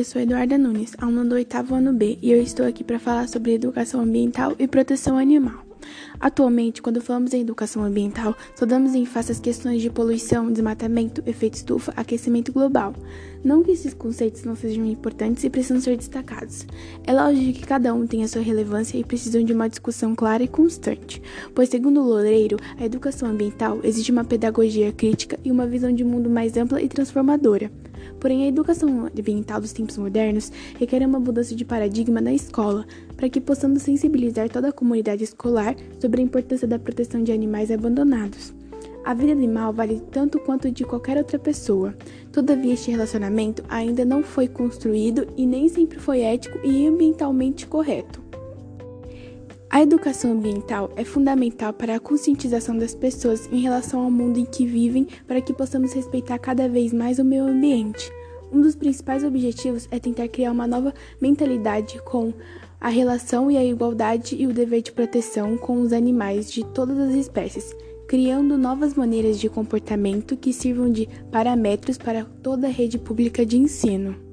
[0.00, 3.28] eu sou Eduarda Nunes, aluna do oitavo ano B, e eu estou aqui para falar
[3.28, 5.62] sobre educação ambiental e proteção animal.
[6.18, 11.56] Atualmente, quando falamos em educação ambiental, só damos ênfase às questões de poluição, desmatamento, efeito
[11.56, 12.94] estufa, aquecimento global.
[13.44, 16.66] Não que esses conceitos não sejam importantes e precisam ser destacados.
[17.06, 20.42] É lógico que cada um tem a sua relevância e precisam de uma discussão clara
[20.42, 21.20] e constante,
[21.54, 26.30] pois, segundo Loureiro, a educação ambiental exige uma pedagogia crítica e uma visão de mundo
[26.30, 27.70] mais ampla e transformadora.
[28.18, 32.86] Porém, a educação ambiental dos tempos modernos requer uma mudança de paradigma na escola,
[33.16, 37.70] para que possamos sensibilizar toda a comunidade escolar sobre a importância da proteção de animais
[37.70, 38.52] abandonados.
[39.02, 41.94] A vida animal vale tanto quanto de qualquer outra pessoa.
[42.30, 48.19] Todavia, este relacionamento ainda não foi construído e nem sempre foi ético e ambientalmente correto.
[49.80, 54.44] A educação ambiental é fundamental para a conscientização das pessoas em relação ao mundo em
[54.44, 58.12] que vivem, para que possamos respeitar cada vez mais o meio ambiente.
[58.52, 62.30] Um dos principais objetivos é tentar criar uma nova mentalidade com
[62.78, 66.98] a relação e a igualdade e o dever de proteção com os animais de todas
[66.98, 67.74] as espécies,
[68.06, 73.56] criando novas maneiras de comportamento que sirvam de parâmetros para toda a rede pública de
[73.56, 74.29] ensino.